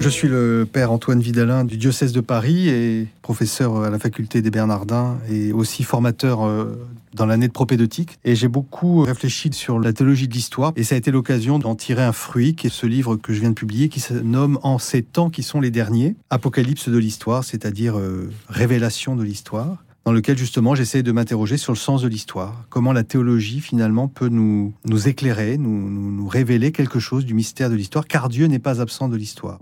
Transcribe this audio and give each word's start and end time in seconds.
Je 0.00 0.08
suis 0.08 0.28
le 0.28 0.66
père 0.70 0.92
Antoine 0.92 1.20
Vidalin 1.20 1.64
du 1.64 1.76
diocèse 1.76 2.12
de 2.12 2.20
Paris 2.20 2.68
et 2.68 3.08
professeur 3.20 3.82
à 3.82 3.90
la 3.90 3.98
faculté 3.98 4.40
des 4.42 4.50
Bernardins 4.50 5.18
et 5.28 5.52
aussi 5.52 5.82
formateur 5.82 6.46
euh, 6.46 6.78
dans 7.14 7.26
l'année 7.26 7.48
de 7.48 7.52
propédeutique. 7.52 8.18
Et 8.24 8.36
j'ai 8.36 8.48
beaucoup 8.48 9.02
réfléchi 9.02 9.50
sur 9.52 9.80
la 9.80 9.92
théologie 9.92 10.28
de 10.28 10.32
l'histoire 10.32 10.72
et 10.76 10.84
ça 10.84 10.94
a 10.94 10.98
été 10.98 11.10
l'occasion 11.10 11.58
d'en 11.58 11.74
tirer 11.74 12.04
un 12.04 12.12
fruit 12.12 12.54
qui 12.54 12.68
est 12.68 12.70
ce 12.70 12.86
livre 12.86 13.16
que 13.16 13.32
je 13.32 13.40
viens 13.40 13.50
de 13.50 13.54
publier 13.54 13.88
qui 13.88 14.00
se 14.00 14.14
nomme 14.14 14.58
En 14.62 14.78
ces 14.78 15.02
temps 15.02 15.30
qui 15.30 15.42
sont 15.42 15.60
les 15.60 15.70
derniers, 15.70 16.14
Apocalypse 16.30 16.88
de 16.88 16.98
l'histoire, 16.98 17.42
c'est-à-dire 17.42 17.98
euh, 17.98 18.30
révélation 18.48 19.16
de 19.16 19.24
l'histoire 19.24 19.84
dans 20.04 20.12
lequel 20.12 20.38
justement 20.38 20.74
j'essaie 20.74 21.02
de 21.02 21.12
m'interroger 21.12 21.56
sur 21.56 21.72
le 21.72 21.78
sens 21.78 22.02
de 22.02 22.08
l'histoire. 22.08 22.64
Comment 22.70 22.92
la 22.92 23.04
théologie 23.04 23.60
finalement 23.60 24.08
peut 24.08 24.28
nous, 24.28 24.72
éclairer, 25.06 25.58
nous, 25.58 26.26
révéler 26.26 26.72
quelque 26.72 26.98
chose 26.98 27.24
du 27.24 27.34
mystère 27.34 27.70
de 27.70 27.74
l'histoire, 27.74 28.06
car 28.06 28.28
Dieu 28.28 28.46
n'est 28.46 28.58
pas 28.58 28.80
absent 28.80 29.08
de 29.08 29.16
l'histoire. 29.16 29.58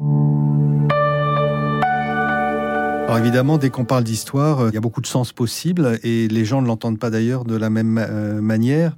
Alors 3.07 3.19
évidemment, 3.19 3.57
dès 3.57 3.71
qu'on 3.71 3.85
parle 3.85 4.03
d'histoire, 4.03 4.61
euh, 4.61 4.69
il 4.71 4.75
y 4.75 4.77
a 4.77 4.81
beaucoup 4.81 5.01
de 5.01 5.07
sens 5.07 5.33
possibles 5.33 6.01
et 6.03 6.27
les 6.27 6.45
gens 6.45 6.61
ne 6.61 6.67
l'entendent 6.67 6.99
pas 6.99 7.09
d'ailleurs 7.09 7.45
de 7.45 7.57
la 7.57 7.71
même 7.71 7.99
euh, 7.99 8.41
manière. 8.41 8.97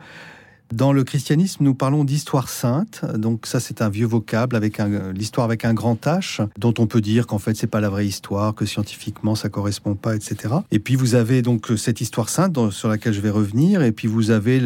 Dans 0.73 0.93
le 0.93 1.03
christianisme, 1.03 1.65
nous 1.65 1.75
parlons 1.75 2.05
d'histoire 2.05 2.49
sainte. 2.49 3.05
Donc 3.17 3.47
ça, 3.47 3.59
c'est 3.59 3.81
un 3.81 3.89
vieux 3.89 4.07
vocable 4.07 4.55
avec 4.55 4.79
l'histoire 5.15 5.47
avec 5.47 5.65
un 5.65 5.73
grand 5.73 6.07
H, 6.07 6.47
dont 6.59 6.75
on 6.79 6.87
peut 6.87 7.01
dire 7.01 7.27
qu'en 7.27 7.39
fait, 7.39 7.57
c'est 7.57 7.67
pas 7.67 7.81
la 7.81 7.89
vraie 7.89 8.07
histoire, 8.07 8.55
que 8.55 8.67
scientifiquement, 8.67 9.35
ça 9.35 9.49
correspond 9.49 9.95
pas, 9.95 10.15
etc. 10.15 10.57
Et 10.71 10.79
puis 10.79 10.95
vous 10.95 11.15
avez 11.15 11.41
donc 11.41 11.73
cette 11.77 12.01
histoire 12.01 12.29
sainte 12.29 12.71
sur 12.71 12.89
laquelle 12.89 13.15
je 13.15 13.21
vais 13.21 13.31
revenir. 13.31 13.83
Et 13.83 13.93
puis 13.93 14.09
vous 14.09 14.31
avez 14.31 14.61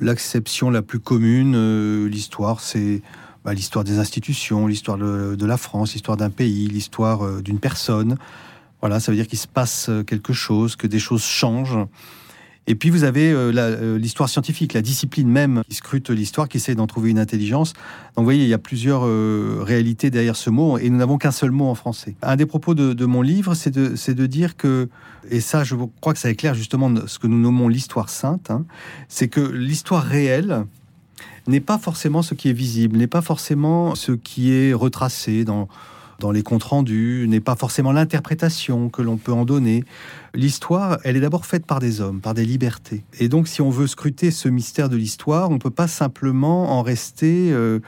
l'acception 0.00 0.70
la 0.70 0.82
plus 0.82 0.98
commune. 0.98 1.54
Euh, 1.54 2.08
l'histoire, 2.08 2.60
c'est 2.60 3.02
bah, 3.44 3.54
l'histoire 3.54 3.84
des 3.84 3.98
institutions, 3.98 4.66
l'histoire 4.66 4.98
de, 4.98 5.46
la 5.46 5.56
France, 5.56 5.92
l'histoire 5.94 6.16
d'un 6.16 6.30
pays, 6.30 6.66
l'histoire 6.66 7.24
euh, 7.24 7.42
d'une 7.42 7.60
personne. 7.60 8.16
Voilà, 8.80 9.00
ça 9.00 9.12
veut 9.12 9.16
dire 9.16 9.26
qu'il 9.26 9.38
se 9.38 9.46
passe 9.46 9.88
euh, 9.88 10.02
quelque 10.02 10.32
chose, 10.32 10.76
que 10.76 10.86
des 10.86 10.98
choses 10.98 11.22
changent. 11.22 11.78
Et 12.66 12.74
puis 12.74 12.90
vous 12.90 13.04
avez 13.04 13.30
euh, 13.30 13.52
euh, 13.56 13.98
l'histoire 13.98 14.28
scientifique, 14.28 14.72
la 14.72 14.82
discipline 14.82 15.28
même 15.28 15.62
qui 15.68 15.76
scrute 15.76 16.10
l'histoire, 16.10 16.48
qui 16.48 16.56
essaie 16.56 16.74
d'en 16.74 16.86
trouver 16.86 17.10
une 17.10 17.18
intelligence. 17.18 17.72
Donc 17.72 18.18
vous 18.18 18.24
voyez, 18.24 18.42
il 18.42 18.48
y 18.48 18.54
a 18.54 18.58
plusieurs 18.58 19.06
euh, 19.06 19.58
réalités 19.60 20.10
derrière 20.10 20.36
ce 20.36 20.50
mot, 20.50 20.78
et 20.78 20.90
nous 20.90 20.98
n'avons 20.98 21.18
qu'un 21.18 21.30
seul 21.30 21.52
mot 21.52 21.66
en 21.66 21.74
français. 21.74 22.16
Un 22.22 22.36
des 22.36 22.46
propos 22.46 22.74
de, 22.74 23.06
mon 23.06 23.22
livre, 23.22 23.54
c'est 23.54 23.70
de, 23.70 24.26
dire 24.26 24.56
que, 24.56 24.88
et 25.30 25.40
ça 25.40 25.62
je 25.62 25.76
crois 26.00 26.12
que 26.12 26.18
ça 26.18 26.30
éclaire 26.30 26.54
justement 26.54 26.92
ce 27.06 27.18
que 27.18 27.28
nous 27.28 27.38
nommons 27.38 27.68
l'histoire 27.68 28.08
sainte, 28.08 28.50
hein, 28.50 28.64
c'est 29.08 29.28
que 29.28 29.40
l'histoire 29.40 30.02
réelle 30.02 30.64
n'est 31.46 31.60
pas 31.60 31.78
forcément 31.78 32.22
ce 32.22 32.34
qui 32.34 32.48
est 32.48 32.54
visible, 32.54 32.98
n'est 32.98 33.06
pas 33.06 33.22
forcément 33.22 33.94
ce 33.94 34.10
qui 34.12 34.52
est 34.52 34.72
retracé 34.72 35.44
dans 35.44 35.68
dans 36.18 36.30
les 36.30 36.42
comptes 36.42 36.64
rendus, 36.64 37.26
n'est 37.28 37.40
pas 37.40 37.56
forcément 37.56 37.92
l'interprétation 37.92 38.88
que 38.88 39.02
l'on 39.02 39.16
peut 39.16 39.32
en 39.32 39.44
donner. 39.44 39.84
L'histoire, 40.34 40.98
elle 41.04 41.16
est 41.16 41.20
d'abord 41.20 41.46
faite 41.46 41.66
par 41.66 41.80
des 41.80 42.00
hommes, 42.00 42.20
par 42.20 42.34
des 42.34 42.44
libertés. 42.44 43.04
Et 43.18 43.28
donc, 43.28 43.48
si 43.48 43.62
on 43.62 43.70
veut 43.70 43.86
scruter 43.86 44.30
ce 44.30 44.48
mystère 44.48 44.88
de 44.88 44.96
l'histoire, 44.96 45.50
on 45.50 45.54
ne 45.54 45.58
peut 45.58 45.70
pas 45.70 45.88
simplement 45.88 46.78
en 46.78 46.82
rester 46.82 47.52
euh, 47.52 47.80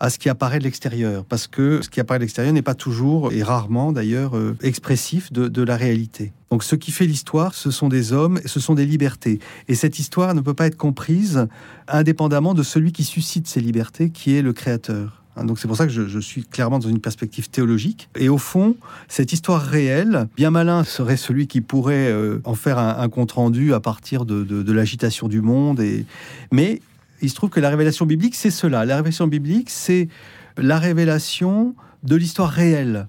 à 0.00 0.08
ce 0.08 0.18
qui 0.18 0.30
apparaît 0.30 0.58
de 0.58 0.64
l'extérieur, 0.64 1.24
parce 1.26 1.46
que 1.46 1.82
ce 1.82 1.90
qui 1.90 2.00
apparaît 2.00 2.18
de 2.18 2.24
l'extérieur 2.24 2.54
n'est 2.54 2.62
pas 2.62 2.74
toujours, 2.74 3.32
et 3.32 3.42
rarement 3.42 3.92
d'ailleurs, 3.92 4.36
euh, 4.36 4.56
expressif 4.62 5.30
de, 5.30 5.46
de, 5.46 5.62
la 5.62 5.76
réalité. 5.76 6.32
Donc 6.50 6.64
ce 6.64 6.74
qui 6.74 6.90
fait 6.90 7.06
l'histoire, 7.06 7.54
ce 7.54 7.70
sont 7.70 7.88
des 7.88 8.14
hommes, 8.14 8.40
ce 8.46 8.60
sont 8.60 8.74
des 8.74 8.86
libertés. 8.86 9.40
Et 9.68 9.74
cette 9.74 9.98
histoire 9.98 10.34
ne 10.34 10.40
peut 10.40 10.54
pas 10.54 10.66
être 10.66 10.76
comprise 10.76 11.46
indépendamment 11.86 12.54
de 12.54 12.62
celui 12.62 12.92
qui 12.92 13.04
suscite 13.04 13.46
ces 13.46 13.60
libertés, 13.60 14.10
qui 14.10 14.34
est 14.34 14.42
le 14.42 14.54
Créateur. 14.54 15.22
Hein, 15.36 15.44
donc 15.44 15.58
c'est 15.58 15.68
pour 15.68 15.76
ça 15.76 15.86
que 15.86 15.92
je, 15.92 16.18
suis 16.18 16.44
clairement 16.44 16.78
dans 16.78 16.88
une 16.88 17.00
perspective 17.00 17.50
théologique. 17.50 18.08
Et 18.18 18.28
au 18.28 18.38
fond, 18.38 18.76
cette 19.08 19.32
histoire 19.32 19.62
réelle, 19.62 20.28
bien 20.36 20.50
malin 20.50 20.84
serait 20.84 21.16
celui 21.16 21.46
qui 21.46 21.60
pourrait 21.60 22.10
euh, 22.10 22.40
en 22.44 22.54
faire 22.54 22.78
un, 22.78 23.08
compte 23.08 23.32
rendu 23.32 23.74
à 23.74 23.80
partir 23.80 24.24
de, 24.24 24.72
l'agitation 24.72 25.28
du 25.28 25.40
monde. 25.40 25.80
Et... 25.80 26.04
Mais 26.52 26.80
il 27.22 27.30
se 27.30 27.34
trouve 27.34 27.50
que 27.50 27.60
la 27.60 27.70
révélation 27.70 28.06
biblique, 28.06 28.34
c'est 28.34 28.50
cela. 28.50 28.84
La 28.84 28.96
révélation 28.96 29.26
biblique, 29.26 29.70
c'est 29.70 30.08
la 30.56 30.78
révélation 30.78 31.74
de 32.02 32.16
l'histoire 32.16 32.50
réelle. 32.50 33.06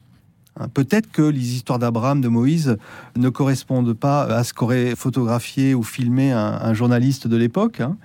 Hein, 0.60 0.68
peut-être 0.68 1.10
que 1.12 1.22
les 1.22 1.56
histoires 1.56 1.80
d'Abraham, 1.80 2.22
de 2.22 2.28
Moïse, 2.28 2.78
ne 3.16 3.30
correspondent 3.30 3.94
pas 3.94 4.24
à 4.24 4.44
ce 4.44 4.54
qu'aurait 4.54 4.96
photographié 4.96 5.74
ou 5.74 5.84
filmé 5.84 6.32
un, 6.32 6.74
journaliste 6.74 7.28
de 7.28 7.38
l'époque. 7.38 7.80
Hein. 7.80 7.98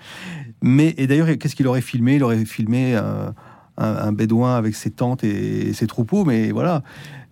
Mais 0.62 0.94
et 0.96 1.06
d'ailleurs, 1.06 1.28
qu'est-ce 1.38 1.56
qu'il 1.56 1.66
aurait 1.66 1.80
filmé? 1.80 2.16
Il 2.16 2.22
aurait 2.22 2.44
filmé 2.44 2.94
euh, 2.96 3.30
un, 3.78 4.12
bédouin 4.12 4.56
avec 4.56 4.74
ses 4.74 4.90
tentes 4.90 5.24
et 5.24 5.72
ses 5.72 5.86
troupeaux, 5.86 6.24
mais 6.24 6.50
voilà. 6.50 6.82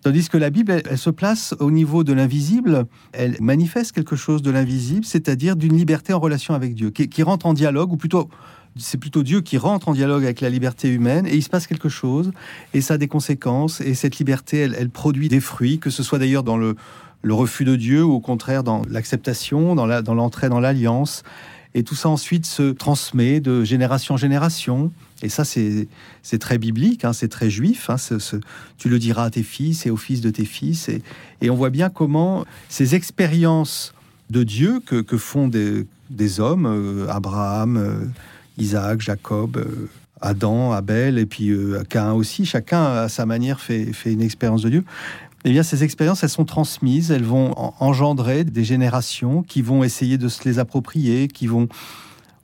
Tandis 0.05 0.29
que 0.29 0.37
la 0.37 0.51
Bible, 0.51 0.83
elle, 0.87 0.97
se 0.99 1.09
place 1.09 1.55
au 1.59 1.71
niveau 1.71 2.03
de 2.03 2.13
l'invisible, 2.13 2.85
elle 3.11 3.37
manifeste 3.41 3.91
quelque 3.91 4.15
chose 4.15 4.43
de 4.43 4.51
l'invisible, 4.51 5.03
c'est-à-dire 5.03 5.55
d'une 5.55 5.75
liberté 5.75 6.13
en 6.13 6.19
relation 6.19 6.53
avec 6.53 6.75
Dieu, 6.75 6.91
qui, 6.91 7.23
rentre 7.23 7.47
en 7.47 7.53
dialogue, 7.53 7.91
ou 7.91 7.97
plutôt 7.97 8.29
c'est 8.77 8.99
plutôt 8.99 9.23
Dieu 9.23 9.41
qui 9.41 9.57
rentre 9.57 9.87
en 9.87 9.93
dialogue 9.93 10.23
avec 10.23 10.41
la 10.41 10.49
liberté 10.49 10.89
humaine 10.89 11.25
et 11.25 11.33
il 11.33 11.41
se 11.41 11.49
passe 11.49 11.65
quelque 11.65 11.87
chose 11.87 12.33
et 12.73 12.81
ça 12.81 12.95
a 12.95 12.97
des 12.97 13.07
conséquences 13.07 13.79
et 13.79 13.93
cette 13.93 14.17
liberté 14.17 14.59
elle, 14.59 14.89
produit 14.89 15.29
des 15.29 15.39
fruits 15.39 15.79
que 15.79 15.89
ce 15.89 16.03
soit 16.03 16.19
d'ailleurs 16.19 16.43
dans 16.43 16.57
le, 16.57 16.75
refus 17.23 17.63
de 17.63 17.77
Dieu 17.77 18.03
ou 18.03 18.11
au 18.11 18.19
contraire 18.19 18.63
dans 18.65 18.81
l'acceptation 18.89 19.75
dans 19.75 19.85
l'entrée 19.85 20.49
dans 20.49 20.59
l'alliance 20.59 21.23
et 21.75 21.83
tout 21.83 21.93
ça 21.93 22.09
ensuite 22.09 22.47
se 22.47 22.71
transmet 22.71 23.39
de 23.39 23.63
génération 23.63 24.15
en 24.15 24.17
génération 24.17 24.91
et 25.21 25.29
ça, 25.29 25.43
c'est 25.45 26.39
très 26.39 26.57
biblique, 26.57 27.05
hein, 27.05 27.13
c'est 27.13 27.29
très 27.29 27.49
juif. 27.49 27.89
Hein, 27.89 27.95
tu 28.77 28.89
le 28.89 28.99
diras 28.99 29.25
à 29.25 29.29
tes 29.29 29.43
fils 29.43 29.85
et 29.85 29.89
aux 29.89 29.97
fils 29.97 30.21
de 30.21 30.29
tes 30.29 30.45
fils. 30.45 30.89
Et, 31.41 31.49
on 31.49 31.55
voit 31.55 31.69
bien 31.69 31.89
comment 31.89 32.45
ces 32.69 32.95
expériences 32.95 33.93
de 34.29 34.43
Dieu 34.43 34.81
que, 34.85 35.17
font 35.17 35.47
des, 35.47 36.39
hommes, 36.39 36.65
euh, 36.65 37.07
Abraham, 37.09 37.77
euh, 37.77 38.05
Isaac, 38.57 39.01
Jacob, 39.01 39.57
euh, 39.57 39.89
Adam, 40.21 40.73
Abel, 40.73 41.17
et 41.17 41.25
puis 41.25 41.51
Cain 41.89 42.13
aussi, 42.13 42.45
chacun 42.45 42.83
à 42.83 43.09
sa 43.09 43.25
manière 43.25 43.59
fait, 43.59 43.93
fait 43.93 44.13
une 44.13 44.21
expérience 44.21 44.63
de 44.63 44.69
Dieu. 44.69 44.83
Eh 45.47 45.51
bien, 45.51 45.61
ces 45.61 45.83
expériences, 45.83 46.23
elles 46.23 46.29
sont 46.29 46.43
transmises, 46.43 47.11
elles 47.11 47.23
vont 47.23 47.53
engendrer 47.79 48.43
des 48.43 48.63
générations 48.63 49.43
qui 49.43 49.61
vont 49.61 49.83
essayer 49.83 50.17
de 50.17 50.27
se 50.27 50.43
les 50.43 50.57
approprier, 50.57 51.27
qui 51.27 51.45
vont 51.45 51.67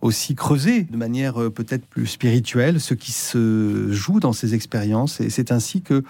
aussi 0.01 0.35
creuser 0.35 0.84
de 0.84 0.97
manière 0.97 1.41
euh, 1.41 1.50
peut-être 1.50 1.84
plus 1.85 2.06
spirituelle 2.06 2.79
ce 2.79 2.94
qui 2.94 3.11
se 3.11 3.91
joue 3.91 4.19
dans 4.19 4.34
ces 4.34 4.53
expériences. 4.53 5.19
Et 5.19 5.31
c'est 5.31 5.51
ainsi 5.51 5.81
que 5.81 6.03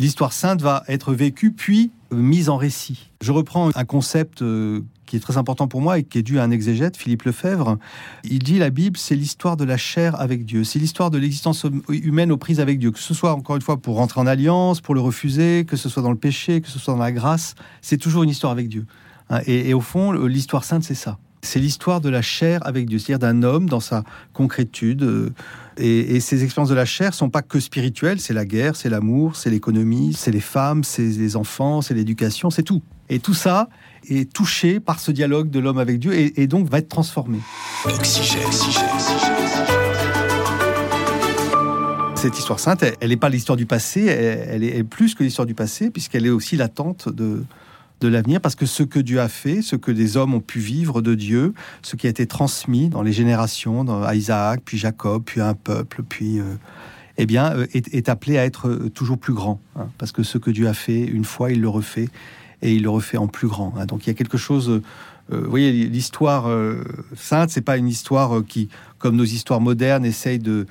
l'histoire 0.00 0.32
sainte 0.32 0.62
va 0.62 0.82
être 0.88 1.12
vécue 1.12 1.52
puis 1.52 1.92
euh, 2.12 2.16
mise 2.16 2.48
en 2.48 2.56
récit. 2.56 3.10
Je 3.20 3.30
reprends 3.30 3.70
un 3.74 3.84
concept 3.84 4.42
euh, 4.42 4.80
qui 5.06 5.16
est 5.16 5.20
très 5.20 5.36
important 5.36 5.68
pour 5.68 5.82
moi 5.82 5.98
et 5.98 6.04
qui 6.04 6.18
est 6.18 6.22
dû 6.22 6.40
à 6.40 6.42
un 6.42 6.50
exégète, 6.50 6.96
Philippe 6.96 7.24
Lefebvre. 7.24 7.78
Il 8.24 8.40
dit 8.40 8.58
la 8.58 8.70
Bible, 8.70 8.96
c'est 8.96 9.14
l'histoire 9.14 9.56
de 9.56 9.64
la 9.64 9.76
chair 9.76 10.18
avec 10.18 10.44
Dieu. 10.46 10.64
C'est 10.64 10.78
l'histoire 10.78 11.10
de 11.10 11.18
l'existence 11.18 11.64
hum, 11.64 11.82
humaine 11.88 12.32
aux 12.32 12.38
prises 12.38 12.60
avec 12.60 12.78
Dieu. 12.78 12.90
Que 12.90 12.98
ce 12.98 13.12
soit, 13.12 13.34
encore 13.34 13.56
une 13.56 13.62
fois, 13.62 13.76
pour 13.76 13.96
rentrer 13.96 14.20
en 14.20 14.26
alliance, 14.26 14.80
pour 14.80 14.94
le 14.94 15.00
refuser, 15.00 15.64
que 15.66 15.76
ce 15.76 15.88
soit 15.88 16.02
dans 16.02 16.10
le 16.10 16.18
péché, 16.18 16.62
que 16.62 16.68
ce 16.68 16.78
soit 16.78 16.94
dans 16.94 17.00
la 17.00 17.12
grâce, 17.12 17.54
c'est 17.82 17.98
toujours 17.98 18.22
une 18.22 18.30
histoire 18.30 18.52
avec 18.52 18.68
Dieu. 18.68 18.86
Hein, 19.28 19.40
et 19.46 19.74
au 19.74 19.80
fond, 19.80 20.12
l'histoire 20.12 20.64
sainte, 20.64 20.82
c'est 20.82 20.94
ça. 20.94 21.18
C'est 21.42 21.58
l'histoire 21.58 22.02
de 22.02 22.10
la 22.10 22.20
chair 22.20 22.60
avec 22.66 22.86
Dieu, 22.86 22.98
c'est-à-dire 22.98 23.18
d'un 23.18 23.42
homme 23.42 23.68
dans 23.68 23.80
sa 23.80 24.04
concrétude. 24.34 25.02
Euh, 25.02 25.32
et, 25.78 26.20
ces 26.20 26.44
expériences 26.44 26.68
de 26.68 26.74
la 26.74 26.84
chair 26.84 27.14
sont 27.14 27.30
pas 27.30 27.40
que 27.40 27.60
spirituelles, 27.60 28.20
c'est 28.20 28.34
la 28.34 28.44
guerre, 28.44 28.76
c'est 28.76 28.90
l'amour, 28.90 29.36
c'est 29.36 29.48
l'économie, 29.48 30.12
c'est 30.12 30.30
les 30.30 30.40
femmes, 30.40 30.84
c'est 30.84 31.02
les 31.02 31.36
enfants, 31.36 31.80
c'est 31.80 31.94
l'éducation, 31.94 32.50
c'est 32.50 32.62
tout. 32.62 32.82
Et 33.08 33.20
tout 33.20 33.32
ça 33.32 33.68
est 34.08 34.30
touché 34.30 34.80
par 34.80 35.00
ce 35.00 35.10
dialogue 35.10 35.50
de 35.50 35.58
l'homme 35.60 35.78
avec 35.78 35.98
Dieu 35.98 36.12
et, 36.14 36.46
donc 36.46 36.68
va 36.68 36.78
être 36.78 36.88
transformé. 36.88 37.38
Cette 42.16 42.38
histoire 42.38 42.60
sainte, 42.60 42.84
elle 43.00 43.08
n'est 43.08 43.16
pas 43.16 43.30
l'histoire 43.30 43.56
du 43.56 43.64
passé, 43.64 44.04
elle, 44.04 44.62
est 44.62 44.84
plus 44.84 45.14
que 45.14 45.24
l'histoire 45.24 45.46
du 45.46 45.54
passé, 45.54 45.90
puisqu'elle 45.90 46.26
est 46.26 46.30
aussi 46.30 46.56
l'attente 46.56 47.08
de, 47.08 47.42
de 48.00 48.08
l'avenir, 48.08 48.40
parce 48.40 48.54
que 48.54 48.66
ce 48.66 48.82
que 48.82 48.98
Dieu 48.98 49.20
a 49.20 49.28
fait, 49.28 49.62
ce 49.62 49.76
que 49.76 49.90
des 49.90 50.16
hommes 50.16 50.34
ont 50.34 50.40
pu 50.40 50.58
vivre 50.58 51.02
de 51.02 51.14
Dieu, 51.14 51.54
ce 51.82 51.96
qui 51.96 52.06
a 52.06 52.10
été 52.10 52.26
transmis 52.26 52.88
dans 52.88 53.02
les 53.02 53.12
générations, 53.12 53.84
dans, 53.84 54.10
Isaac, 54.10 54.62
puis 54.64 54.78
Jacob, 54.78 55.22
puis 55.24 55.40
un 55.40 55.54
peuple, 55.54 56.02
puis... 56.08 56.40
Euh, 56.40 56.44
eh 57.22 57.26
bien, 57.26 57.52
euh, 57.52 57.66
est, 57.74 58.08
appelé 58.08 58.38
à 58.38 58.46
être 58.46 58.68
euh, 58.68 58.88
toujours 58.88 59.18
plus 59.18 59.34
grand. 59.34 59.60
Hein, 59.76 59.88
parce 59.98 60.10
que 60.10 60.22
ce 60.22 60.38
que 60.38 60.50
Dieu 60.50 60.68
a 60.68 60.72
fait 60.72 61.00
une 61.00 61.26
fois, 61.26 61.52
il 61.52 61.60
le 61.60 61.68
refait, 61.68 62.08
et 62.62 62.72
il 62.72 62.82
le 62.82 62.88
refait 62.88 63.18
en 63.18 63.26
plus 63.26 63.48
grand. 63.48 63.74
Hein. 63.76 63.84
donc 63.84 64.06
il 64.06 64.10
y 64.10 64.10
a 64.10 64.14
quelque 64.14 64.38
chose... 64.38 64.80
vous 65.28 65.50
voyez, 65.50 65.70
l'histoire 65.70 66.48
sainte, 67.14 67.50
c'est 67.50 67.60
pas 67.60 67.76
une 67.76 67.88
histoire 67.88 68.42
qui, 68.46 68.68
comme 68.98 69.16
nos 69.16 69.24
histoires 69.24 69.60
modernes, 69.60 70.04
essaye 70.04 70.38
de 70.38 70.66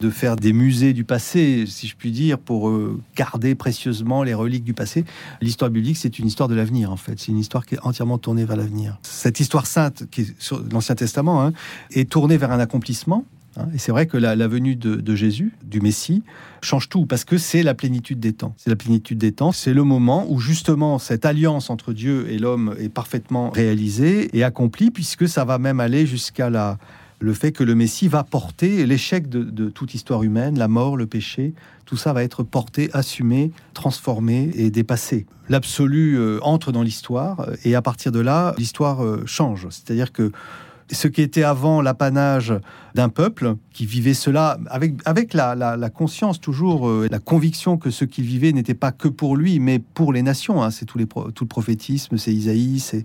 de 0.00 0.10
faire 0.10 0.36
des 0.36 0.52
musées 0.52 0.92
du 0.92 1.04
passé, 1.04 1.64
si 1.66 1.86
je 1.86 1.96
puis 1.96 2.10
dire, 2.10 2.38
pour 2.38 2.68
euh, 2.68 3.00
garder 3.16 3.54
précieusement 3.54 4.22
les 4.22 4.34
reliques 4.34 4.64
du 4.64 4.74
passé. 4.74 5.04
L'histoire 5.40 5.70
biblique, 5.70 5.96
c'est 5.96 6.18
une 6.18 6.26
histoire 6.26 6.48
de 6.48 6.54
l'avenir, 6.54 6.90
en 6.90 6.96
fait. 6.96 7.18
C'est 7.18 7.32
une 7.32 7.38
histoire 7.38 7.64
qui 7.64 7.76
est 7.76 7.80
entièrement 7.82 8.18
tournée 8.18 8.44
vers 8.44 8.56
l'avenir. 8.56 8.98
Cette 9.02 9.40
histoire 9.40 9.66
sainte, 9.66 10.04
qui 10.10 10.22
est 10.22 10.34
sur 10.38 10.62
l'Ancien 10.72 10.94
Testament, 10.94 11.42
hein, 11.42 11.52
est 11.92 12.10
tournée 12.10 12.36
vers 12.36 12.50
un 12.50 12.58
accomplissement. 12.58 13.24
Hein. 13.56 13.68
Et 13.74 13.78
c'est 13.78 13.92
vrai 13.92 14.06
que 14.06 14.16
la, 14.16 14.34
venue 14.48 14.76
de, 14.76 15.14
Jésus, 15.14 15.52
du 15.62 15.80
Messie, 15.80 16.22
change 16.60 16.88
tout 16.88 17.06
parce 17.06 17.24
que 17.24 17.38
c'est 17.38 17.62
la 17.62 17.74
plénitude 17.74 18.20
des 18.20 18.32
temps. 18.32 18.54
C'est 18.56 18.70
la 18.70 18.76
plénitude 18.76 19.18
des 19.18 19.32
temps. 19.32 19.52
C'est 19.52 19.74
le 19.74 19.84
moment 19.84 20.26
où 20.28 20.40
justement 20.40 20.98
cette 20.98 21.24
alliance 21.24 21.70
entre 21.70 21.92
Dieu 21.92 22.30
et 22.30 22.38
l'homme 22.38 22.74
est 22.78 22.88
parfaitement 22.88 23.50
réalisée 23.50 24.36
et 24.36 24.42
accomplie, 24.44 24.90
puisque 24.90 25.28
ça 25.28 25.44
va 25.44 25.58
même 25.58 25.80
aller 25.80 26.06
jusqu'à 26.06 26.50
la, 26.50 26.78
le 27.20 27.32
fait 27.32 27.52
que 27.52 27.64
le 27.64 27.74
Messie 27.74 28.08
va 28.08 28.24
porter 28.24 28.86
l'échec 28.86 29.28
de, 29.28 29.68
toute 29.70 29.94
histoire 29.94 30.22
humaine, 30.22 30.58
la 30.58 30.68
mort, 30.68 30.96
le 30.96 31.06
péché, 31.06 31.54
tout 31.86 31.96
ça 31.96 32.12
va 32.12 32.22
être 32.22 32.42
porté, 32.42 32.90
assumé, 32.92 33.50
transformé 33.72 34.50
et 34.54 34.70
dépassé. 34.70 35.26
L'absolu 35.48 36.18
euh, 36.18 36.38
entre 36.42 36.72
dans 36.72 36.82
l'histoire 36.82 37.48
et 37.64 37.74
à 37.74 37.82
partir 37.82 38.12
de 38.12 38.20
là, 38.20 38.54
l'histoire 38.58 39.04
euh, 39.04 39.22
change. 39.26 39.68
C'est-à-dire 39.70 40.12
que 40.12 40.32
ce 40.90 41.08
qui 41.08 41.22
était 41.22 41.42
avant 41.42 41.82
l'apanage 41.82 42.54
d'un 42.94 43.08
peuple 43.08 43.56
qui 43.72 43.86
vivait 43.86 44.14
cela 44.14 44.58
avec, 44.68 44.94
avec 45.04 45.34
la, 45.34 45.90
conscience 45.90 46.40
toujours, 46.40 46.88
euh, 46.88 47.08
la 47.10 47.18
conviction 47.18 47.76
que 47.76 47.90
ce 47.90 48.04
qu'il 48.04 48.24
vivait 48.24 48.52
n'était 48.52 48.74
pas 48.74 48.92
que 48.92 49.08
pour 49.08 49.36
lui, 49.36 49.58
mais 49.58 49.78
pour 49.78 50.12
les 50.12 50.22
nations. 50.22 50.62
Hein. 50.62 50.70
C'est 50.70 50.84
tout, 50.84 50.98
le 50.98 51.06
prophétisme, 51.06 52.18
c'est 52.18 52.32
Isaïe, 52.32 52.80
c'est 52.80 53.04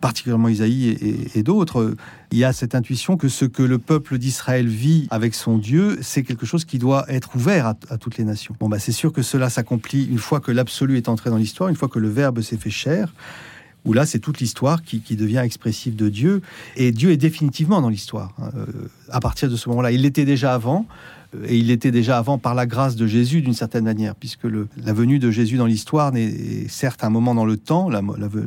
particulièrement 0.00 0.48
Isaïe 0.48 1.28
et, 1.34 1.42
d'autres, 1.42 1.96
il 2.30 2.38
y 2.38 2.44
a 2.44 2.52
cette 2.52 2.76
intuition 2.76 3.16
que 3.16 3.28
ce 3.28 3.44
que 3.44 3.64
le 3.64 3.78
peuple 3.78 4.18
d'Israël 4.18 4.68
vit 4.68 5.08
avec 5.10 5.34
son 5.34 5.58
Dieu, 5.58 5.98
c'est 6.02 6.22
quelque 6.22 6.46
chose 6.46 6.64
qui 6.64 6.78
doit 6.78 7.04
être 7.08 7.34
ouvert 7.34 7.66
à, 7.66 7.98
toutes 7.98 8.16
les 8.16 8.24
nations. 8.24 8.54
Bon, 8.60 8.68
bah, 8.68 8.78
c'est 8.78 8.92
sûr 8.92 9.12
que 9.12 9.22
cela 9.22 9.50
s'accomplit 9.50 10.04
une 10.04 10.18
fois 10.18 10.38
que 10.40 10.52
l'absolu 10.52 10.96
est 10.96 11.08
entré 11.08 11.30
dans 11.30 11.36
l'histoire, 11.36 11.68
une 11.68 11.76
fois 11.76 11.88
que 11.88 11.98
le 11.98 12.08
Verbe 12.08 12.40
s'est 12.42 12.56
fait 12.56 12.70
chair 12.70 13.12
où 13.84 13.92
là, 13.92 14.06
c'est 14.06 14.18
toute 14.18 14.40
l'histoire 14.40 14.82
qui, 14.82 15.00
devient 15.16 15.42
expressive 15.42 15.96
de 15.96 16.08
Dieu. 16.08 16.42
Et 16.76 16.92
Dieu 16.92 17.10
est 17.10 17.16
définitivement 17.16 17.80
dans 17.80 17.88
l'histoire. 17.88 18.34
Hein, 18.38 18.50
euh, 18.56 18.66
à 19.10 19.20
partir 19.20 19.48
de 19.48 19.56
ce 19.56 19.68
moment-là, 19.70 19.92
il 19.92 20.02
l'était 20.02 20.24
déjà 20.24 20.54
avant, 20.54 20.86
et 21.46 21.56
il 21.56 21.70
était 21.70 21.90
déjà 21.90 22.18
avant 22.18 22.38
par 22.38 22.54
la 22.54 22.66
grâce 22.66 22.96
de 22.96 23.06
Jésus 23.06 23.42
d'une 23.42 23.54
certaine 23.54 23.84
manière, 23.84 24.14
puisque 24.14 24.44
la 24.44 24.92
venue 24.92 25.18
de 25.18 25.30
Jésus 25.30 25.56
dans 25.56 25.66
l'histoire 25.66 26.12
n'est 26.12 26.68
certes 26.68 27.04
un 27.04 27.10
moment 27.10 27.34
dans 27.34 27.44
le 27.44 27.56
temps, 27.56 27.90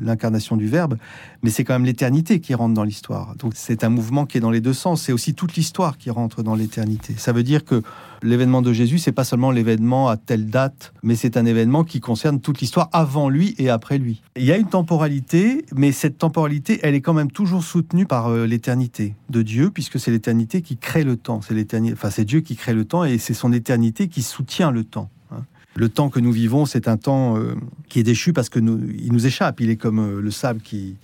l'incarnation 0.02 0.58
du 0.58 0.68
Verbe, 0.68 0.98
mais 1.44 1.50
c'est 1.50 1.64
quand 1.64 1.74
même 1.74 1.86
l'éternité 1.86 2.40
qui 2.40 2.54
rentre 2.54 2.74
dans 2.74 2.84
l'histoire. 2.84 3.36
Donc 3.38 3.54
c'est 3.56 3.84
un 3.84 3.90
mouvement 3.90 4.26
qui 4.26 4.38
est 4.38 4.42
dans 4.42 4.52
les 4.52 4.62
deux 4.62 4.74
sens. 4.74 5.04
C'est 5.04 5.14
aussi 5.14 5.34
toute 5.34 5.56
l'histoire 5.56 5.98
qui 5.98 6.10
rentre 6.10 6.44
dans 6.44 6.56
l'éternité. 6.56 7.14
Ça 7.18 7.34
veut 7.34 7.44
dire 7.44 7.66
que 7.66 7.84
l'événement 8.24 8.62
de 8.62 8.74
Jésus, 8.74 9.00
c'est 9.00 9.12
pas 9.12 9.24
seulement 9.24 9.52
l'événement 9.52 10.10
à 10.10 10.18
telle 10.18 10.48
date, 10.48 10.94
mais 11.04 11.16
c'est 11.16 11.38
un 11.38 11.46
événement 11.46 11.84
qui 11.84 12.00
concerne 12.00 12.40
toute 12.40 12.62
l'histoire 12.62 12.90
avant 12.94 13.30
lui 13.30 13.56
et 13.58 13.70
après 13.70 13.98
lui. 13.98 14.22
Il 14.36 14.46
y 14.46 14.52
a 14.52 14.58
une 14.58 14.68
temporalité, 14.68 15.66
mais 15.76 15.92
cette 15.92 16.18
temporalité, 16.18 16.80
elle 16.84 16.96
est 16.96 17.02
quand 17.02 17.14
même 17.14 17.32
toujours 17.32 17.64
soutenue 17.64 18.06
par 18.06 18.28
euh, 18.28 18.46
l'éternité 18.46 19.16
de 19.30 19.42
Dieu, 19.42 19.72
puisque 19.72 20.00
c'est 20.00 20.12
l'éternité 20.12 20.62
qui 20.62 20.78
crée 20.78 21.04
le 21.04 21.18
temps. 21.18 21.42
C'est 21.42 21.54
l'éternité, 21.54 21.94
enfin 21.94 22.10
c'est 22.10 22.26
Dieu 22.26 22.42
qui 22.42 22.56
crée 22.56 22.71
le 22.74 22.86
temps 22.86 23.04
et 23.04 23.18
c'est 23.18 23.34
son 23.34 23.54
éternité 23.54 24.08
qui 24.08 24.22
soutient 24.22 24.72
le 24.72 24.84
temps. 24.84 25.10
Hein. 25.32 25.44
Le 25.76 25.90
temps 25.90 26.10
que 26.10 26.20
nous 26.20 26.32
vivons, 26.32 26.66
c'est 26.66 26.88
un 26.88 26.98
temps 26.98 27.38
euh, 27.38 27.56
qui 27.90 28.00
est 28.00 28.04
déchu 28.04 28.34
parce 28.34 28.50
que 28.50 28.60
nous, 28.60 28.80
il 28.98 29.12
nous 29.12 29.26
échappe. 29.26 29.62
Il 29.62 29.70
est 29.70 29.78
comme 29.78 30.00
euh, 30.00 30.22
le 30.22 30.32
sable 30.32 30.62
qui, 30.62 30.96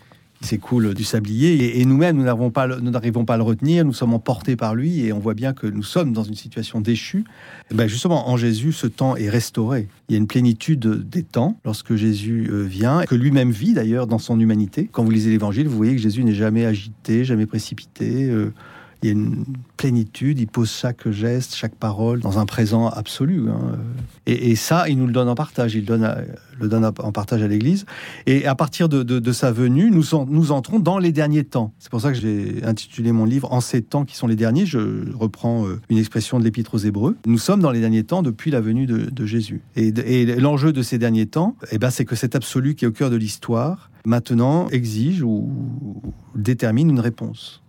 s'écoule 0.41 0.93
du 0.93 1.03
sablier. 1.03 1.79
Et, 1.79 1.85
nous-mêmes, 1.85 2.17
nous 2.17 2.23
n'arrivons 2.23 2.51
pas, 2.51 2.63
à 2.63 3.37
le 3.37 3.43
retenir, 3.43 3.85
nous 3.85 3.93
sommes 3.93 4.13
emportés 4.13 4.55
par 4.55 4.75
lui, 4.75 5.01
et 5.01 5.13
on 5.13 5.19
voit 5.19 5.33
bien 5.33 5.53
que 5.53 5.67
nous 5.67 5.83
sommes 5.83 6.13
dans 6.13 6.23
une 6.23 6.35
situation 6.35 6.81
déchue. 6.81 7.25
Et 7.71 7.73
ben 7.75 7.87
justement, 7.87 8.29
en 8.29 8.37
Jésus, 8.37 8.71
ce 8.71 8.87
temps 8.87 9.15
est 9.15 9.29
restauré. 9.29 9.87
Il 10.09 10.13
y 10.13 10.15
a 10.15 10.17
une 10.19 10.27
plénitude 10.27 10.87
des 11.09 11.23
temps 11.23 11.57
lorsque 11.65 11.95
Jésus 11.95 12.47
euh, 12.51 12.63
vient, 12.63 13.03
que 13.03 13.15
lui-même 13.15 13.51
vit 13.51 13.73
d'ailleurs 13.73 14.07
dans 14.07 14.19
son 14.19 14.39
humanité. 14.39 14.89
Quand 14.91 15.03
vous 15.03 15.11
lisez 15.11 15.29
l'Évangile, 15.29 15.67
vous 15.67 15.77
voyez 15.77 15.95
que 15.95 16.01
Jésus 16.01 16.23
n'est 16.23 16.33
jamais 16.33 16.65
agité, 16.65 17.25
jamais 17.25 17.45
précipité. 17.45 18.29
Il 19.01 19.05
y 19.07 19.09
a 19.09 19.13
une 19.13 19.45
plénitude, 19.77 20.39
il 20.39 20.47
pose 20.47 20.71
chaque 20.71 21.09
geste, 21.09 21.55
chaque 21.55 21.75
parole 21.75 22.19
dans 22.19 22.39
un 22.39 22.45
présent 22.45 22.88
absolu. 22.88 23.45
Hein. 23.49 23.77
Et, 24.25 24.55
ça, 24.55 24.89
il 24.89 24.97
nous 24.97 25.05
le 25.05 25.13
donne 25.13 25.29
en 25.29 25.35
partage, 25.35 25.75
il 25.75 25.85
donne, 25.85 26.11
le 26.59 26.67
donne 26.67 26.83
en 26.85 27.11
partage 27.11 27.44
à 27.44 27.47
l'Église. 27.47 27.85
Et 28.25 28.45
à 28.45 28.55
partir 28.55 28.89
de, 28.89 29.31
sa 29.31 29.51
venue, 29.51 29.91
nous, 29.91 30.03
nous 30.27 30.51
entrons 30.51 30.79
dans 30.79 30.97
les 30.97 31.11
derniers 31.11 31.44
temps. 31.44 31.73
C'est 31.79 31.91
pour 31.91 32.01
ça 32.01 32.11
que 32.11 32.17
j'ai 32.17 32.63
intitulé 32.63 33.11
mon 33.11 33.25
livre 33.25 33.53
En 33.53 33.61
ces 33.61 33.81
temps 33.81 34.03
qui 34.03 34.15
sont 34.15 34.27
les 34.27 34.35
derniers. 34.35 34.65
Je 34.65 35.13
reprends 35.13 35.67
euh, 35.67 35.79
une 35.89 35.97
expression 35.97 36.39
de 36.39 36.43
l'Épître 36.43 36.73
aux 36.73 36.79
Hébreux. 36.79 37.15
Nous 37.25 37.38
sommes 37.38 37.61
dans 37.61 37.71
les 37.71 37.79
derniers 37.79 38.03
temps 38.03 38.23
depuis 38.23 38.51
la 38.51 38.61
venue 38.61 38.88
de, 38.88 39.25
Jésus. 39.25 39.61
Et, 39.75 40.25
l'enjeu 40.39 40.71
de 40.71 40.81
ces 40.81 40.97
derniers 40.97 41.25
temps, 41.25 41.55
eh 41.71 41.77
ben, 41.77 41.89
c'est 41.89 42.05
que 42.05 42.15
cet 42.15 42.35
absolu 42.35 42.75
qui 42.75 42.85
est 42.85 42.88
au 42.88 42.91
cœur 42.91 43.09
de 43.09 43.15
l'histoire, 43.15 43.91
maintenant 44.05 44.69
exige 44.69 45.21
ou 45.21 45.51
détermine 46.35 46.89
une 46.89 47.00
réponse 47.00 47.61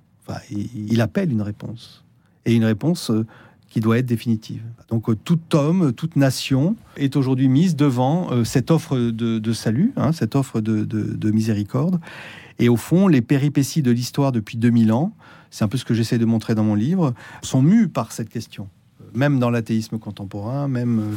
il, 0.50 1.00
appelle 1.00 1.30
une 1.32 1.42
réponse. 1.42 2.04
Et 2.44 2.54
une 2.54 2.64
réponse 2.64 3.10
euh, 3.10 3.26
qui 3.68 3.80
doit 3.80 3.98
être 3.98 4.06
définitive. 4.06 4.62
Donc 4.88 5.08
euh, 5.08 5.16
tout 5.16 5.40
homme, 5.54 5.92
toute 5.92 6.16
nation 6.16 6.76
est 6.96 7.16
aujourd'hui 7.16 7.48
mise 7.48 7.76
devant 7.76 8.30
euh, 8.30 8.44
cette 8.44 8.70
offre 8.70 8.96
de, 8.96 9.52
salut, 9.52 9.92
hein, 9.96 10.12
cette 10.12 10.36
offre 10.36 10.60
de, 10.60 11.30
miséricorde. 11.30 12.00
Et 12.58 12.68
au 12.68 12.76
fond, 12.76 13.06
les 13.06 13.22
péripéties 13.22 13.82
de 13.82 13.90
l'histoire 13.90 14.32
depuis 14.32 14.56
2000 14.58 14.92
ans, 14.92 15.12
c'est 15.50 15.64
un 15.64 15.68
peu 15.68 15.78
ce 15.78 15.84
que 15.84 15.94
j'essaie 15.94 16.18
de 16.18 16.24
montrer 16.24 16.54
dans 16.54 16.64
mon 16.64 16.74
livre, 16.74 17.14
sont 17.42 17.62
mues 17.62 17.88
par 17.88 18.12
cette 18.12 18.28
question. 18.28 18.68
Même 19.14 19.38
dans 19.38 19.50
l'athéisme 19.50 19.98
contemporain, 19.98 20.68
même 20.68 21.16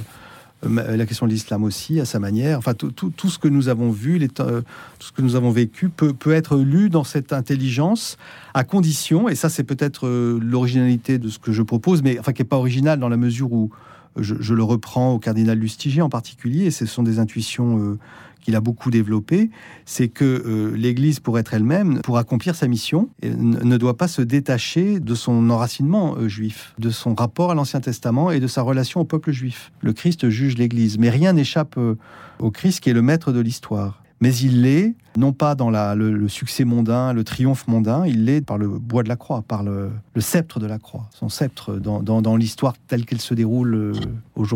la 0.63 1.05
question 1.05 1.25
de 1.25 1.31
l'islam 1.31 1.63
aussi, 1.63 1.99
à 1.99 2.05
sa 2.05 2.19
manière. 2.19 2.57
Enfin, 2.57 2.73
tout, 2.73 3.29
ce 3.29 3.39
que 3.39 3.47
nous 3.47 3.67
avons 3.67 3.89
vu, 3.89 4.21
euh, 4.39 4.61
tout 4.99 5.07
ce 5.07 5.11
que 5.11 5.21
nous 5.21 5.35
avons 5.35 5.51
vécu 5.51 5.89
peut, 5.89 6.31
être 6.31 6.57
lu 6.57 6.89
dans 6.89 7.03
cette 7.03 7.33
intelligence, 7.33 8.17
à 8.53 8.63
condition, 8.63 9.27
et 9.27 9.35
ça 9.35 9.49
c'est 9.49 9.63
peut-être 9.63 10.07
euh, 10.07 10.39
l'originalité 10.41 11.17
de 11.17 11.29
ce 11.29 11.39
que 11.39 11.51
je 11.51 11.63
propose, 11.63 12.03
mais 12.03 12.19
enfin 12.19 12.33
qui 12.33 12.41
n'est 12.41 12.47
pas 12.47 12.57
original 12.57 12.99
dans 12.99 13.09
la 13.09 13.17
mesure 13.17 13.51
où 13.51 13.71
je, 14.17 14.53
le 14.53 14.63
reprends 14.63 15.13
au 15.13 15.19
cardinal 15.19 15.57
Lustiger 15.57 16.01
en 16.01 16.09
particulier, 16.09 16.65
et 16.65 16.71
ce 16.71 16.85
sont 16.85 17.03
des 17.03 17.19
intuitions 17.19 17.97
qu'il 18.41 18.55
a 18.55 18.61
beaucoup 18.61 18.91
développé, 18.91 19.49
c'est 19.85 20.09
que 20.09 20.25
euh, 20.25 20.75
l'Église, 20.75 21.19
pour 21.19 21.39
être 21.39 21.53
elle-même, 21.53 22.01
pour 22.01 22.17
accomplir 22.17 22.55
sa 22.55 22.67
mission, 22.67 23.09
ne 23.23 23.77
doit 23.77 23.95
pas 23.95 24.07
se 24.07 24.21
détacher 24.21 24.99
de 24.99 25.15
son 25.15 25.49
enracinement 25.49 26.15
euh, 26.17 26.27
juif, 26.27 26.73
de 26.79 26.89
son 26.89 27.13
rapport 27.13 27.51
à 27.51 27.55
l'Ancien 27.55 27.79
Testament 27.79 28.31
et 28.31 28.39
de 28.39 28.47
sa 28.47 28.61
relation 28.61 28.99
au 28.99 29.05
peuple 29.05 29.31
juif. 29.31 29.71
Le 29.79 29.93
Christ 29.93 30.29
juge 30.29 30.57
l'Église, 30.57 30.97
mais 30.97 31.09
rien 31.09 31.33
n'échappe 31.33 31.77
euh, 31.77 31.97
au 32.39 32.51
Christ 32.51 32.81
qui 32.81 32.89
est 32.89 32.93
le 32.93 33.01
maître 33.01 33.31
de 33.31 33.39
l'histoire 33.39 34.00
mais 34.21 34.33
il 34.35 34.61
l'est 34.61 34.95
non 35.17 35.33
pas 35.33 35.55
dans 35.55 35.69
le, 35.69 36.27
succès 36.29 36.63
mondain, 36.63 37.11
le 37.11 37.23
triomphe 37.25 37.67
mondain, 37.67 38.05
il 38.05 38.23
l'est 38.23 38.41
par 38.41 38.57
le 38.57 38.67
bois 38.67 39.03
de 39.03 39.09
la 39.09 39.17
croix, 39.17 39.43
par 39.45 39.61
le, 39.63 39.91
sceptre 40.19 40.59
de 40.59 40.67
la 40.67 40.79
croix, 40.79 41.09
son 41.11 41.27
sceptre 41.27 41.73
dans, 41.75 42.01
dans 42.01 42.35
l'histoire 42.37 42.75
telle 42.87 43.05
qu'elle 43.05 43.19
se 43.19 43.33
déroule 43.33 43.93
aujourd'hui. 44.35 44.51